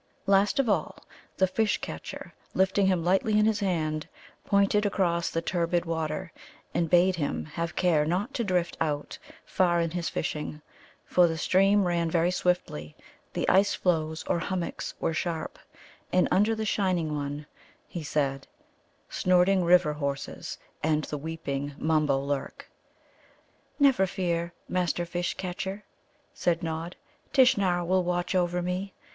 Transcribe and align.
Last 0.25 0.57
of 0.57 0.67
all, 0.67 0.97
the 1.37 1.45
Fish 1.45 1.77
catcher, 1.77 2.33
lifting 2.55 2.87
him 2.87 3.03
lightly 3.05 3.37
in 3.37 3.45
his 3.45 3.59
hand, 3.59 4.07
pointed 4.45 4.83
across 4.83 5.29
the 5.29 5.43
turbid 5.43 5.85
water, 5.85 6.31
and 6.73 6.89
bade 6.89 7.17
him 7.17 7.45
have 7.45 7.75
care 7.75 8.03
not 8.03 8.33
to 8.33 8.43
drift 8.43 8.75
out 8.81 9.19
far 9.45 9.79
in 9.79 9.91
his 9.91 10.09
fishing, 10.09 10.63
for 11.05 11.27
the 11.27 11.37
stream 11.37 11.85
ran 11.85 12.09
very 12.09 12.31
swiftly, 12.31 12.95
the 13.33 13.47
ice 13.47 13.75
floes 13.75 14.23
or 14.23 14.39
hummocks 14.39 14.95
were 14.99 15.13
sharp, 15.13 15.59
and 16.11 16.27
under 16.31 16.55
the 16.55 16.65
Shining 16.65 17.13
one, 17.15 17.45
he 17.87 18.01
said, 18.01 18.47
snorting 19.07 19.63
River 19.63 19.93
horses 19.93 20.57
and 20.81 21.03
the 21.03 21.17
weeping 21.19 21.75
Mumbo 21.77 22.17
lurk. 22.17 22.67
"Never 23.77 24.07
fear, 24.07 24.51
Master 24.67 25.05
Fish 25.05 25.35
catcher," 25.35 25.83
said 26.33 26.63
Nod. 26.63 26.95
"Tishnar 27.33 27.85
will 27.85 28.03
watch 28.03 28.33
over 28.33 28.63
me. 28.63 28.95